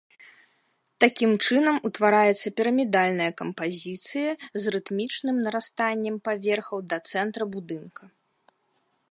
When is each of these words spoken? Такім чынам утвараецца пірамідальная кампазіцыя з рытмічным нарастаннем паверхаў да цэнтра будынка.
Такім 1.03 1.31
чынам 1.47 1.75
утвараецца 1.89 2.47
пірамідальная 2.61 3.29
кампазіцыя 3.43 4.31
з 4.65 4.75
рытмічным 4.77 5.35
нарастаннем 5.49 6.15
паверхаў 6.31 6.77
да 6.93 6.97
цэнтра 7.15 7.43
будынка. 7.59 8.03